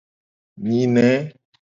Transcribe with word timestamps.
Nyine. 0.67 1.05